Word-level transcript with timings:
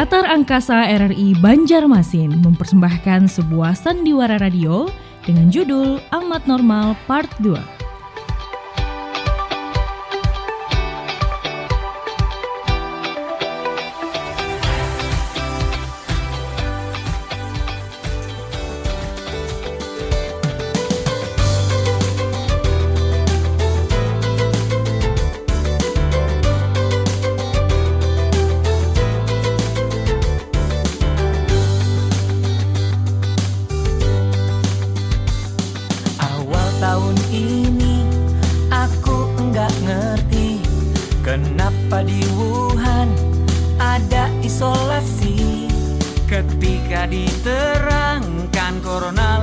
Teater 0.00 0.24
Angkasa 0.24 0.88
RRI 0.96 1.36
Banjarmasin 1.44 2.40
mempersembahkan 2.40 3.28
sebuah 3.28 3.76
sandiwara 3.76 4.40
radio 4.40 4.88
dengan 5.28 5.52
judul 5.52 6.00
Amat 6.08 6.48
Normal 6.48 6.96
Part 7.04 7.28
2. 7.44 7.79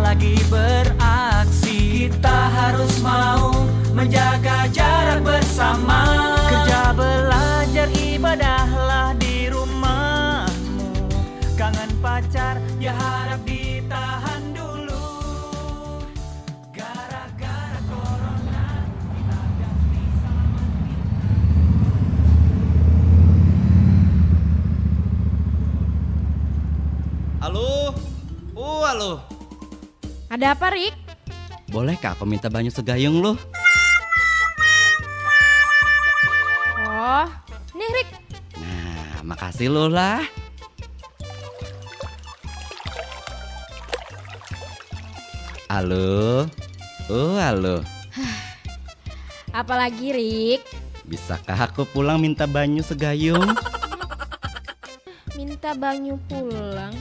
lagi 0.08 0.40
beraksi. 0.48 2.08
Kita 2.08 2.40
harus 2.48 2.96
mau 3.04 3.52
menjaga 3.92 4.72
jarak 4.72 5.20
bersama. 5.20 6.32
Kerja 6.48 6.96
belajar 6.96 7.92
ibadahlah 7.92 9.12
di 9.20 9.52
rumahmu. 9.52 10.96
Kangen 11.60 11.92
pacar 12.00 12.56
ya 12.80 12.96
harap 12.96 13.44
ditahan 13.44 14.56
dulu. 14.56 15.12
Gara-gara 16.72 17.80
corona 17.92 18.88
kita 19.12 19.40
ganti 19.60 20.04
sama 20.24 20.64
Halo? 27.44 27.92
Oh, 28.56 28.88
halo. 28.88 29.37
Ada 30.28 30.60
apa, 30.60 30.76
Rik? 30.76 30.92
Bolehkah 31.72 32.12
aku 32.12 32.28
minta 32.28 32.52
banyu 32.52 32.68
segayung 32.68 33.24
lo? 33.24 33.40
Oh, 36.84 37.28
nih 37.72 37.90
Rik. 37.96 38.10
Nah, 38.60 39.24
makasih 39.24 39.72
lo 39.72 39.88
lah. 39.88 40.28
Halo? 45.72 46.44
Oh, 47.08 47.40
halo. 47.40 47.80
Apalagi, 49.64 50.12
Rik? 50.12 50.62
Bisakah 51.08 51.72
aku 51.72 51.88
pulang 51.88 52.20
minta 52.20 52.44
banyu 52.44 52.84
segayung? 52.84 53.48
minta 55.40 55.72
banyu 55.72 56.20
pulang? 56.28 56.92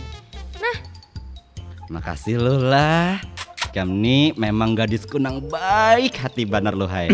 Makasih 1.87 2.43
lo 2.43 2.59
lah. 2.59 3.23
Kamu 3.71 3.93
nih 4.03 4.35
memang 4.35 4.75
gadis 4.75 5.07
kunang 5.07 5.39
baik 5.47 6.19
hati 6.19 6.43
banar 6.43 6.75
lo 6.75 6.91
hai. 6.91 7.07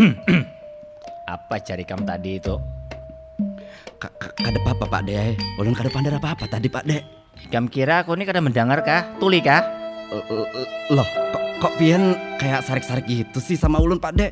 apa 1.35 1.55
cari 1.61 1.85
kamu 1.85 2.03
tadi 2.07 2.41
itu? 2.41 2.55
Kada 4.17 4.57
apa-apa 4.63 4.85
Pak 4.89 5.01
De. 5.05 5.37
Ulun 5.61 5.77
kada 5.77 5.93
pandar 5.93 6.17
apa-apa 6.17 6.49
tadi 6.49 6.67
Pak 6.73 6.83
De. 6.89 7.05
Kamu 7.53 7.69
kira 7.69 8.01
aku 8.01 8.17
ini 8.17 8.25
kada 8.25 8.41
mendengar 8.41 8.81
kah? 8.81 9.13
Tuli 9.21 9.43
kah? 9.45 9.61
Loh, 10.89 11.05
kok, 11.05 11.43
kok 11.61 11.73
pian 11.77 12.17
kayak 12.41 12.65
sarik-sarik 12.65 13.05
gitu 13.05 13.37
sih 13.37 13.59
sama 13.59 13.77
ulun 13.77 14.01
Pak 14.01 14.13
De? 14.17 14.27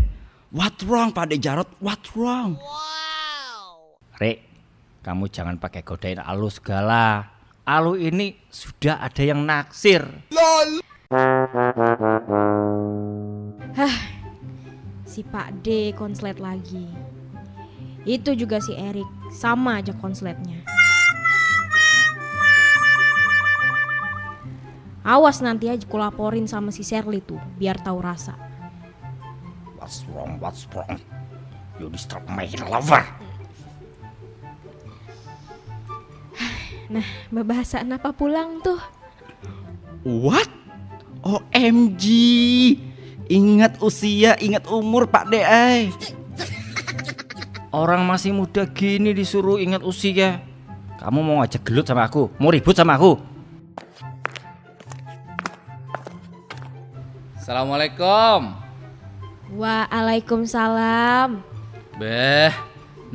What 0.50 0.82
wrong 0.90 1.14
Pak 1.14 1.30
De 1.30 1.38
Jarot? 1.38 1.70
What 1.78 2.02
wrong? 2.18 2.58
Wow. 2.58 3.96
Rek, 4.18 4.42
kamu 5.06 5.30
jangan 5.30 5.62
pakai 5.62 5.86
godain 5.86 6.18
alus 6.18 6.58
segala. 6.58 7.30
Alu 7.72 7.96
ini 7.96 8.36
sudah 8.52 9.00
ada 9.00 9.24
yang 9.24 9.48
naksir. 9.48 10.04
LOL. 10.28 10.84
Hah, 13.72 13.96
si 15.08 15.24
Pak 15.24 15.64
D 15.64 15.96
konslet 15.96 16.36
lagi. 16.44 16.92
Itu 18.04 18.36
juga 18.36 18.60
si 18.60 18.76
Erik, 18.76 19.08
sama 19.32 19.80
aja 19.80 19.96
konsletnya. 19.96 20.60
Awas 25.08 25.40
nanti 25.40 25.72
aja 25.72 25.88
kulaporin 25.88 26.52
sama 26.52 26.76
si 26.76 26.84
Sherly 26.84 27.24
tuh, 27.24 27.40
biar 27.56 27.80
tahu 27.80 28.04
rasa. 28.04 28.36
What's 29.80 30.04
wrong? 30.12 30.44
What's 30.44 30.68
wrong? 30.76 31.00
You 31.80 31.88
disturb 31.88 32.28
my 32.28 32.52
lover. 32.68 33.31
Nah, 36.92 37.08
bahasa 37.48 37.80
apa 37.80 38.12
pulang 38.12 38.60
tuh? 38.60 38.76
What? 40.04 40.52
OMG. 41.24 42.04
Ingat 43.32 43.80
usia, 43.80 44.36
ingat 44.44 44.68
umur 44.68 45.08
Pak 45.08 45.32
DA. 45.32 45.88
Orang 47.72 48.04
masih 48.04 48.36
muda 48.36 48.68
gini 48.68 49.16
disuruh 49.16 49.56
ingat 49.56 49.88
usia. 49.88 50.44
Kamu 51.00 51.24
mau 51.24 51.40
ngajak 51.40 51.64
gelut 51.64 51.88
sama 51.88 52.12
aku? 52.12 52.28
Mau 52.36 52.52
ribut 52.52 52.76
sama 52.76 53.00
aku? 53.00 53.16
Assalamualaikum. 57.40 58.52
Waalaikumsalam. 59.56 61.40
Beh, 61.96 62.52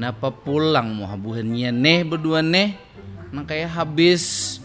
napa 0.00 0.32
pulang 0.32 0.96
mau 0.96 1.12
habuhannya 1.12 1.68
nih 1.76 2.08
berdua 2.08 2.40
nih? 2.40 2.85
Nah 3.34 3.42
kayak 3.42 3.74
habis 3.74 4.56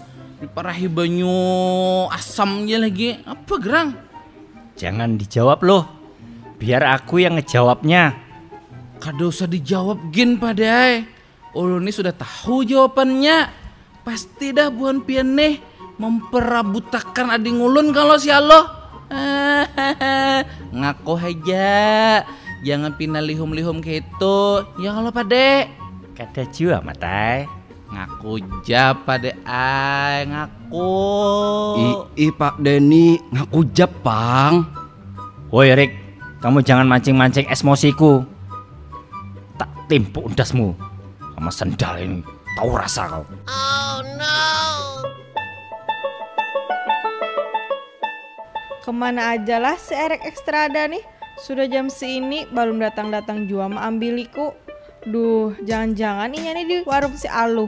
diparahi 0.42 0.90
banyu 0.90 1.32
asamnya 2.10 2.82
lagi. 2.82 3.22
Apa 3.26 3.54
gerang? 3.62 3.90
Jangan 4.76 5.18
dijawab 5.18 5.62
loh. 5.62 5.84
Biar 6.58 6.82
aku 6.86 7.22
yang 7.22 7.38
ngejawabnya. 7.38 8.18
Kada 9.02 9.24
usah 9.30 9.50
dijawab 9.50 10.14
gin 10.14 10.38
padai. 10.38 11.06
Ulu 11.54 11.82
ini 11.82 11.94
sudah 11.94 12.14
tahu 12.14 12.66
jawabannya. 12.66 13.50
Pasti 14.02 14.54
dah 14.54 14.74
buan 14.74 15.06
pianeh 15.06 15.62
memperabutakan 16.02 17.38
adik 17.38 17.54
ngulun 17.54 17.94
kalau 17.94 18.18
si 18.18 18.34
Allah. 18.34 18.66
Ngaku 20.80 21.14
aja. 21.18 22.22
Jangan 22.62 22.94
pindah 22.98 23.26
lihum-lihum 23.26 23.82
kayak 23.82 24.06
itu. 24.06 24.42
Ya 24.82 24.94
kalau 24.94 25.10
pade 25.10 25.82
kada 26.22 26.44
jua 26.54 26.84
matai 26.86 27.61
Ngaku 27.91 28.40
jap 28.63 29.03
pada 29.03 29.35
ay 29.44 30.24
ngaku. 30.31 30.91
I, 31.75 31.88
i 32.24 32.28
Pak 32.31 32.56
Denny 32.63 33.19
ngaku 33.35 33.68
jap 33.75 33.91
pang. 34.00 34.63
Woi 35.52 35.75
Rick, 35.75 35.91
kamu 36.40 36.63
jangan 36.63 36.88
mancing-mancing 36.88 37.51
emosiku. 37.51 38.24
Tak 39.59 39.91
timpuk 39.91 40.31
undasmu 40.31 40.71
sama 41.36 41.51
sendal 41.51 42.00
ini. 42.00 42.24
Tahu 42.56 42.71
rasa 42.80 43.12
kau. 43.12 43.27
Oh 43.51 44.00
no. 44.16 44.39
Ke 48.81 48.92
mana 48.95 49.36
aja 49.36 49.60
lah 49.60 49.75
si 49.75 49.92
Erek 49.92 50.24
Ekstrada 50.24 50.88
nih? 50.88 51.04
Sudah 51.44 51.68
jam 51.68 51.92
segini 51.92 52.48
belum 52.48 52.80
datang-datang 52.80 53.51
jua 53.51 53.68
ma 53.68 53.83
ambiliku. 53.83 54.56
Duh, 55.01 55.57
jangan-jangan 55.65 56.30
ini 56.30 56.50
nih 56.53 56.65
di 56.69 56.77
warung 56.86 57.18
si 57.18 57.25
Alu. 57.25 57.65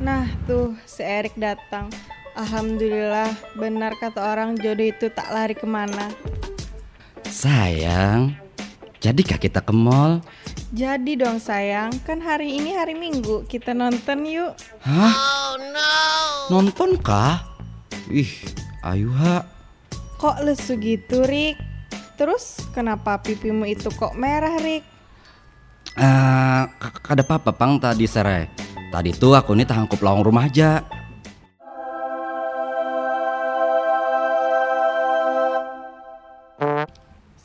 Nah 0.00 0.24
tuh 0.48 0.72
si 0.88 1.04
Erik 1.04 1.36
datang. 1.36 1.92
Alhamdulillah 2.32 3.36
benar 3.60 3.92
kata 4.00 4.24
orang 4.24 4.56
jodoh 4.56 4.88
itu 4.88 5.12
tak 5.12 5.28
lari 5.36 5.52
ke 5.52 5.68
mana. 5.68 6.08
Sayang, 7.28 8.32
jadi 8.96 9.20
kak 9.22 9.44
kita 9.44 9.60
ke 9.60 9.72
mall? 9.76 10.24
Jadi 10.72 11.20
dong 11.20 11.36
sayang, 11.36 11.92
kan 12.02 12.18
hari 12.18 12.56
ini 12.56 12.72
hari 12.72 12.96
Minggu, 12.96 13.44
kita 13.44 13.76
nonton 13.76 14.24
yuk. 14.24 14.56
Hah? 14.80 15.12
Oh 15.12 15.52
no. 15.60 15.92
Nonton 16.48 16.96
kah? 16.96 17.44
Ih, 18.08 18.32
ayu 18.80 19.12
ha. 19.12 19.44
Kok 20.16 20.40
lesu 20.48 20.80
gitu, 20.80 21.28
Rik? 21.28 21.60
Terus 22.16 22.64
kenapa 22.72 23.20
pipimu 23.20 23.68
itu 23.68 23.92
kok 23.92 24.16
merah, 24.16 24.56
Rik? 24.56 24.80
Eh, 25.96 26.04
uh, 26.04 26.64
kada 27.04 27.20
apa-apa, 27.20 27.52
Pang 27.52 27.76
tadi 27.76 28.08
serai. 28.08 28.48
Tadi 28.88 29.12
tuh 29.12 29.36
aku 29.36 29.52
ini 29.52 29.68
tangkup 29.68 30.00
lawang 30.00 30.24
rumah 30.24 30.48
aja. 30.48 30.80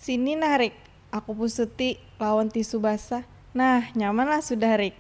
Sini 0.02 0.34
narik, 0.34 0.74
aku 1.12 1.36
pusuti 1.36 2.00
lawan 2.18 2.48
tisu 2.48 2.80
basah. 2.80 3.28
Nah, 3.52 3.92
nyaman 3.94 4.32
lah 4.32 4.40
sudah 4.40 4.80
Rik. 4.80 4.96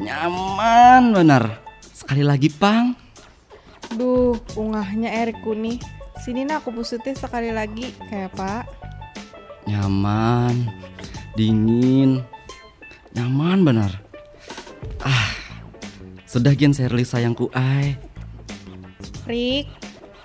Nyaman 0.00 1.16
benar. 1.16 1.64
Sekali 1.92 2.24
lagi, 2.24 2.52
Pang. 2.52 2.96
Duh, 3.96 4.36
ungahnya 4.54 5.10
Erikku 5.10 5.56
nih. 5.56 5.80
Sini 6.20 6.44
nah 6.44 6.60
aku 6.60 6.68
pusuti 6.72 7.16
sekali 7.16 7.48
lagi 7.48 7.96
kayak 8.12 8.36
Pak. 8.36 8.64
Nyaman, 9.64 10.68
dingin, 11.32 12.20
nyaman 13.16 13.64
benar. 13.64 13.92
Ah, 15.00 15.32
sudah 16.28 16.52
gen 16.52 16.76
Serli 16.76 17.08
sayangku 17.08 17.48
ai. 17.56 17.96
Rik, 19.24 19.68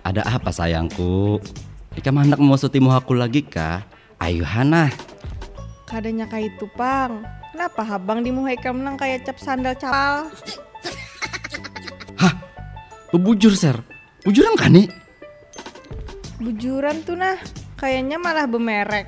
Ada 0.03 0.21
apa 0.27 0.51
sayangku? 0.51 1.39
Ika 1.95 2.11
hendak 2.11 2.39
mau 2.43 2.59
sutimu 2.59 2.91
aku 2.91 3.15
lagi 3.15 3.41
kah? 3.41 3.87
Ayo 4.19 4.43
Hana. 4.43 4.91
kadanya 5.85 6.27
kayak 6.27 6.55
itu 6.57 6.67
Pang. 6.75 7.23
Kenapa 7.55 7.81
habang 7.87 8.19
dimuhai 8.19 8.59
menang 8.59 8.99
kayak 8.99 9.23
cap 9.23 9.39
sandal 9.39 9.75
capal? 9.79 10.27
Bebujur 13.15 13.55
Ser. 13.55 13.79
Bujuran 14.27 14.59
kan 14.59 14.75
nih? 14.75 14.91
Bujuran 16.35 16.99
tuh 17.07 17.15
nah, 17.15 17.39
kayaknya 17.79 18.19
malah 18.19 18.43
bemerek. 18.43 19.07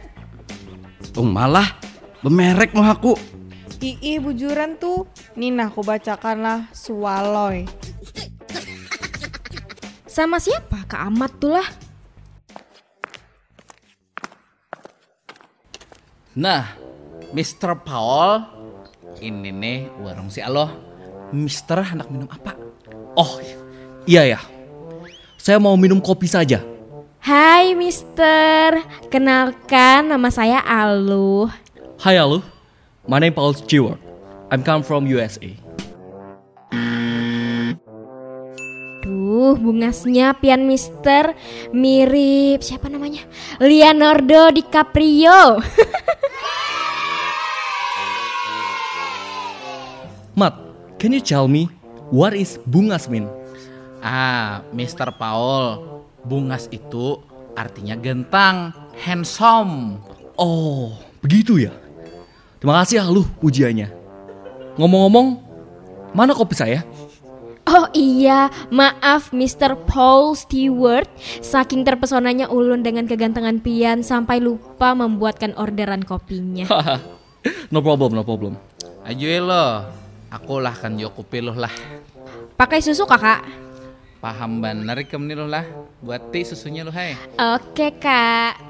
Oh 1.19 1.27
malah 1.27 1.75
bemerek 2.23 2.71
mau 2.71 2.87
aku. 2.87 3.19
Ii 3.83 4.23
bujuran 4.23 4.79
tuh. 4.79 5.11
Nih 5.35 5.51
nah 5.51 5.67
aku 5.67 5.83
bacakan 5.83 6.39
lah 6.39 6.59
Swaloy. 6.71 7.67
Sama 10.07 10.39
siapa? 10.39 10.87
Kak 10.87 11.03
Amat 11.11 11.31
tuh 11.43 11.59
lah. 11.59 11.67
Nah, 16.37 16.69
Mr. 17.33 17.73
Paul, 17.81 18.45
ini 19.25 19.49
nih 19.49 19.89
warung 20.05 20.29
si 20.29 20.37
Aloh. 20.37 20.69
Mister 21.33 21.81
hendak 21.81 22.13
minum 22.13 22.29
apa? 22.29 22.53
Oh, 23.17 23.41
iya 24.05 24.37
ya. 24.37 24.39
Saya 25.41 25.57
mau 25.57 25.73
minum 25.73 25.97
kopi 25.97 26.29
saja. 26.29 26.61
Hai 27.25 27.73
Mister, 27.73 28.85
kenalkan 29.09 30.13
nama 30.13 30.29
saya 30.29 30.61
Aluh. 30.61 31.49
Hi, 32.05 32.21
halo. 32.21 32.45
My 33.09 33.17
name 33.17 33.33
Paul 33.33 33.57
Stewart. 33.57 33.97
I'm 34.53 34.61
come 34.61 34.85
from 34.85 35.09
USA. 35.09 35.49
Duh, 39.01 39.57
bungasnya 39.57 40.37
pian 40.37 40.69
Mister 40.69 41.33
mirip 41.73 42.61
siapa 42.61 42.93
namanya? 42.93 43.25
Leonardo 43.57 44.53
DiCaprio. 44.53 45.57
can 50.97 51.13
you 51.13 51.21
tell 51.21 51.45
me 51.45 51.69
what 52.09 52.33
is 52.33 52.57
bungas 52.65 53.09
mean? 53.09 53.29
Ah, 54.01 54.61
Mr. 54.73 55.09
Paul, 55.13 55.81
bungas 56.21 56.69
itu 56.69 57.21
artinya 57.57 57.97
gentang, 57.97 58.73
handsome. 58.93 59.97
Oh, 60.37 60.93
begitu 61.21 61.57
ya. 61.57 61.73
Terima 62.61 62.81
kasih 62.81 63.01
ya 63.01 63.03
lu 63.09 63.25
pujiannya. 63.41 63.89
Ngomong-ngomong, 64.77 65.41
mana 66.13 66.37
kopi 66.37 66.53
saya? 66.53 66.85
Oh 67.67 67.91
iya, 67.91 68.47
maaf 68.71 69.35
Mr. 69.35 69.75
Paul 69.89 70.39
Stewart. 70.39 71.09
Saking 71.43 71.83
terpesonanya 71.83 72.47
ulun 72.47 72.79
dengan 72.79 73.09
kegantengan 73.09 73.59
pian 73.59 74.07
sampai 74.07 74.39
lupa 74.39 74.95
membuatkan 74.95 75.51
orderan 75.59 76.05
kopinya. 76.05 76.63
no 77.73 77.83
problem, 77.83 78.15
no 78.15 78.23
problem. 78.23 78.55
Ayo 79.03 79.43
lo, 79.43 79.83
aku 80.37 80.61
lah 80.61 80.77
kan 80.77 80.93
jo 80.93 81.09
kopi 81.09 81.41
lo 81.41 81.57
lah. 81.57 81.73
Pakai 82.53 82.77
susu 82.77 83.09
kakak? 83.09 83.41
Paham 84.21 84.61
bener 84.61 85.01
kem 85.09 85.25
nih 85.25 85.37
lah. 85.41 85.65
Buat 86.05 86.29
ti 86.29 86.45
susunya 86.45 86.85
lo 86.85 86.93
hai. 86.93 87.17
Oke 87.57 87.97
kak. 87.97 88.61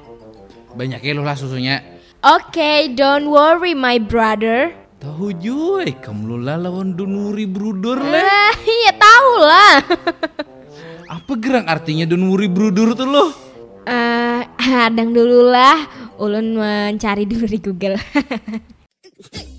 Banyak 0.80 1.04
lo 1.12 1.28
lah 1.28 1.36
susunya. 1.36 1.84
Oke, 2.24 2.92
don't 2.96 3.30
worry 3.30 3.76
my 3.76 4.00
brother. 4.00 4.74
Tahu 4.98 5.30
juy, 5.38 5.94
kamu 6.02 6.34
lo 6.34 6.38
lah 6.42 6.58
lawan 6.58 6.98
Dunuri 6.98 7.46
Bruder 7.46 8.02
lah. 8.02 8.26
Eh, 8.26 8.54
iya 8.66 8.92
tahu 8.98 9.32
lah. 9.38 9.76
Apa 11.22 11.32
gerang 11.38 11.70
artinya 11.70 12.10
Dunuri 12.10 12.50
Bruder 12.50 12.98
tuh 12.98 13.08
lo? 13.08 13.26
Eh, 13.86 14.42
hadang 14.74 15.14
dulu 15.14 15.54
lah. 15.54 15.86
Ulun 16.18 16.58
mencari 16.58 17.30
dulu 17.30 17.46
di 17.46 17.60
Google. 17.62 17.96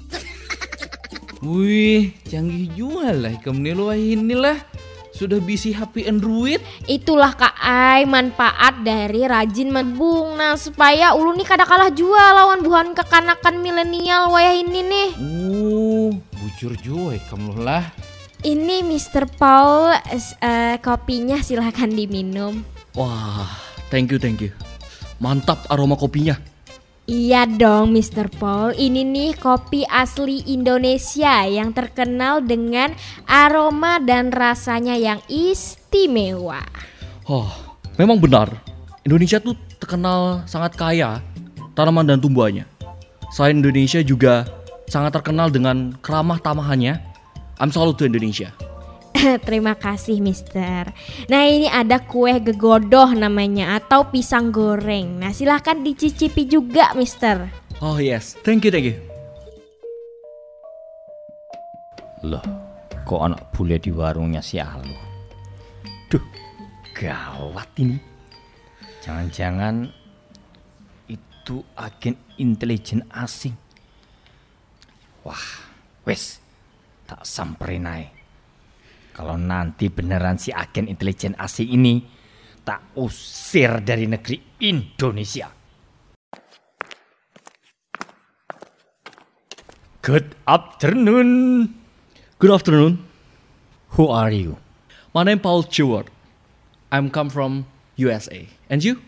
Wih, 1.38 2.10
canggih 2.26 2.66
juga 2.74 3.14
lah 3.14 3.38
lo 3.46 3.94
ini 3.94 4.34
lah. 4.34 4.58
Sudah 5.14 5.38
bisi 5.38 5.70
HP 5.70 6.06
Android. 6.06 6.62
Itulah 6.86 7.34
Kak 7.34 7.54
Ai 7.58 8.06
manfaat 8.06 8.82
dari 8.86 9.22
rajin 9.26 9.70
mabung. 9.70 10.38
Nah, 10.38 10.54
supaya 10.58 11.14
ulun 11.14 11.38
nih 11.38 11.46
kada 11.46 11.66
kalah 11.66 11.90
jual 11.90 12.30
lawan 12.34 12.62
buhan 12.62 12.94
kekanakan 12.94 13.58
milenial 13.62 14.30
wayah 14.30 14.54
ini 14.54 14.80
nih. 14.82 15.08
Uh, 15.18 16.10
bujur 16.38 16.74
juy 16.82 17.18
kamu 17.30 17.54
lo 17.54 17.62
lah. 17.66 17.86
Ini 18.46 18.86
Mr. 18.86 19.26
Paul 19.34 19.94
eh, 20.14 20.78
kopinya 20.78 21.42
silahkan 21.42 21.90
diminum. 21.90 22.62
Wah, 22.94 23.50
thank 23.90 24.14
you, 24.14 24.18
thank 24.22 24.38
you. 24.38 24.54
Mantap 25.18 25.66
aroma 25.70 25.98
kopinya. 25.98 26.38
Iya 27.08 27.48
dong 27.48 27.96
Mr. 27.96 28.28
Paul, 28.28 28.76
ini 28.76 29.00
nih 29.00 29.32
kopi 29.40 29.80
asli 29.88 30.44
Indonesia 30.44 31.40
yang 31.48 31.72
terkenal 31.72 32.44
dengan 32.44 32.92
aroma 33.24 33.96
dan 33.96 34.28
rasanya 34.28 34.92
yang 34.92 35.16
istimewa. 35.24 36.60
Oh, 37.24 37.48
memang 37.96 38.20
benar. 38.20 38.52
Indonesia 39.08 39.40
tuh 39.40 39.56
terkenal 39.80 40.44
sangat 40.44 40.76
kaya 40.76 41.24
tanaman 41.72 42.04
dan 42.04 42.20
tumbuhannya. 42.20 42.68
Selain 43.32 43.56
Indonesia 43.56 44.04
juga 44.04 44.44
sangat 44.84 45.16
terkenal 45.16 45.48
dengan 45.48 45.96
keramah 46.04 46.36
tamahannya. 46.44 47.00
I'm 47.56 47.72
salut 47.72 47.96
to 47.96 48.04
Indonesia. 48.04 48.52
Terima 49.46 49.74
kasih 49.74 50.22
Mister. 50.22 50.90
Nah 51.26 51.42
ini 51.46 51.66
ada 51.66 52.02
kue 52.02 52.38
gegodoh 52.38 53.10
namanya 53.14 53.78
atau 53.78 54.06
pisang 54.08 54.54
goreng. 54.54 55.18
Nah 55.18 55.34
silahkan 55.34 55.82
dicicipi 55.82 56.46
juga 56.46 56.94
Mister. 56.94 57.50
Oh 57.82 57.98
yes, 57.98 58.34
thank 58.42 58.66
you, 58.66 58.70
thank 58.74 58.86
you. 58.86 58.98
Loh, 62.26 62.42
kok 63.06 63.22
anak 63.22 63.54
bule 63.54 63.78
di 63.78 63.94
warungnya 63.94 64.42
si 64.42 64.58
Alu? 64.58 64.90
Duh, 66.10 66.24
gawat 66.98 67.70
ini. 67.78 67.94
Jangan-jangan 69.06 69.86
itu 71.06 71.62
agen 71.78 72.18
intelijen 72.34 73.06
asing. 73.14 73.54
Wah, 75.22 75.46
wes, 76.02 76.42
tak 77.06 77.22
samperin 77.22 77.86
aja. 77.86 78.17
Kalau 79.18 79.34
nanti 79.34 79.90
beneran 79.90 80.38
si 80.38 80.54
agen 80.54 80.86
intelijen 80.86 81.34
asing 81.34 81.74
ini 81.74 82.06
tak 82.62 82.94
usir 82.94 83.82
dari 83.82 84.06
negeri 84.06 84.38
Indonesia. 84.62 85.50
Good 90.06 90.38
afternoon. 90.46 91.30
Good 92.38 92.52
afternoon. 92.54 93.02
Who 93.98 94.06
are 94.06 94.30
you? 94.30 94.54
My 95.10 95.26
name 95.26 95.42
Paul 95.42 95.66
Stewart. 95.66 96.06
I'm 96.94 97.10
come 97.10 97.26
from 97.26 97.66
USA. 97.98 98.46
And 98.70 98.86
you? 98.86 99.02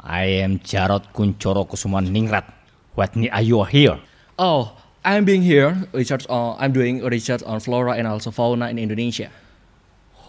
I 0.00 0.40
am 0.40 0.64
Jarod 0.64 1.12
Kuncoro 1.12 1.68
Kusuman 1.68 2.08
Ningrat. 2.08 2.48
What 2.96 3.12
need 3.20 3.28
are 3.36 3.44
you 3.44 3.60
here? 3.68 4.00
Oh, 4.40 4.72
I'm 5.04 5.28
being 5.28 5.44
here. 5.44 5.76
Research 5.92 6.24
on, 6.32 6.56
I'm 6.56 6.72
doing 6.72 7.04
research 7.04 7.44
on 7.44 7.60
flora 7.60 8.00
and 8.00 8.08
also 8.08 8.32
fauna 8.32 8.72
in 8.72 8.80
Indonesia. 8.80 9.28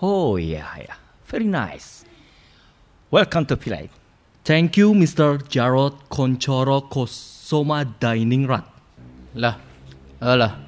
Oh 0.03 0.35
yeah, 0.35 0.67
yeah. 0.83 0.99
Very 1.31 1.47
nice. 1.47 2.03
Welcome 3.07 3.47
to 3.47 3.55
Pilai. 3.55 3.87
Thank 4.43 4.75
you, 4.75 4.91
Mr. 4.91 5.39
Jarod 5.47 5.95
Koncoro 6.11 6.91
Kosoma 6.91 7.87
Diningrat. 7.87 8.67
Lah, 9.39 9.55
eh 10.19 10.35
lah. 10.35 10.59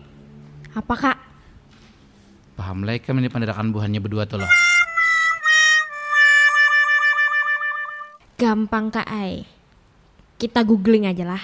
Apa 0.71 0.93
kak? 0.95 1.17
Paham 2.55 2.87
lah 2.87 2.95
kan 3.03 3.19
ini 3.19 3.27
pendedakan 3.27 3.75
buhannya 3.75 3.99
berdua 3.99 4.23
tuh 4.23 4.39
loh. 4.39 4.51
Gampang 8.39 8.87
kak 8.87 9.07
Ai. 9.11 9.43
Kita 10.39 10.63
googling 10.63 11.11
aja 11.11 11.27
lah. 11.27 11.43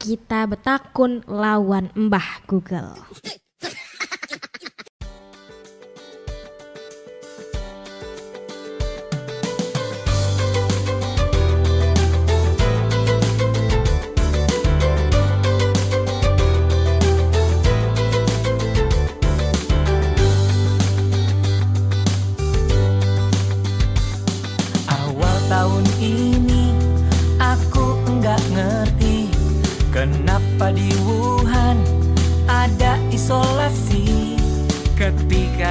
Kita 0.00 0.48
betakun 0.48 1.20
lawan 1.28 1.92
Mbah 1.92 2.48
Google. 2.48 2.96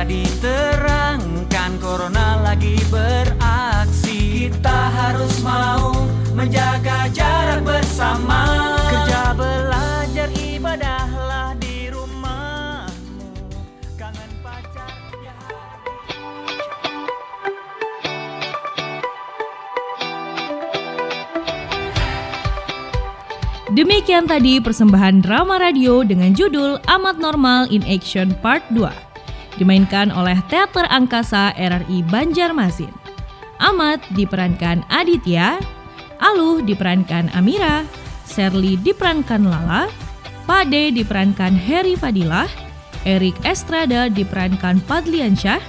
Diterangkan 0.05 1.71
corona 1.81 2.41
lagi 2.45 2.77
beraksi. 2.93 4.50
Kita 4.50 4.79
harus 4.93 5.41
mau 5.41 5.93
menjaga 6.38 7.09
jarak 7.09 7.65
bersama. 7.65 8.41
Kerja 8.89 9.33
belajar 9.33 10.29
ibadahlah 10.33 11.57
di 11.57 11.89
rumahmu. 11.89 13.29
Kangen 13.97 14.31
pacar 14.45 14.93
ya 15.25 15.35
Demikian 23.74 24.29
tadi 24.29 24.62
persembahan 24.62 25.25
drama 25.25 25.57
radio 25.57 26.05
dengan 26.05 26.31
judul 26.38 26.77
Amat 26.85 27.17
Normal 27.17 27.74
in 27.74 27.81
Action 27.89 28.31
Part 28.39 28.63
2 28.71 29.04
Dimainkan 29.55 30.12
oleh 30.12 30.35
Teater 30.51 30.83
Angkasa 30.91 31.55
RRI 31.55 32.03
Banjarmasin 32.12 32.91
Amat 33.63 34.03
diperankan 34.12 34.83
Aditya 34.91 35.55
Aluh 36.19 36.59
diperankan 36.59 37.31
Amira 37.31 37.88
Serly 38.27 38.75
diperankan 38.75 39.47
Lala 39.47 39.88
Pade 40.43 40.91
diperankan 40.91 41.55
Heri 41.55 41.95
Fadilah 41.95 42.51
Erik 43.07 43.38
Estrada 43.47 44.12
diperankan 44.12 44.83
Padliansyah 44.83 45.63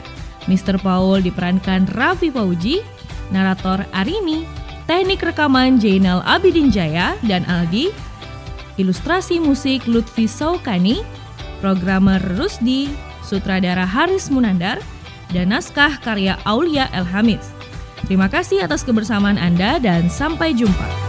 Mr. 0.51 0.83
Paul 0.83 1.23
diperankan 1.23 1.87
Raffi 1.95 2.35
Fauji 2.35 2.83
Narator 3.31 3.87
Arini 3.95 4.43
Teknik 4.91 5.23
rekaman 5.23 5.79
Jainal 5.79 6.27
Abidin 6.27 6.75
Jaya 6.75 7.15
dan 7.23 7.47
Aldi 7.47 7.95
Ilustrasi 8.83 9.39
musik 9.39 9.87
Lutfi 9.87 10.27
Saukani 10.27 11.07
Programmer 11.63 12.19
Rusdi 12.35 13.06
Sutradara 13.27 13.83
Haris 13.83 14.31
Munandar 14.31 14.79
Dan 15.35 15.51
naskah 15.51 15.99
karya 15.99 16.39
Aulia 16.47 16.87
Elhamis 16.95 17.57
Terima 18.07 18.31
kasih 18.31 18.63
atas 18.63 18.87
kebersamaan 18.87 19.35
Anda 19.35 19.83
dan 19.83 20.07
sampai 20.07 20.55
jumpa. 20.55 21.06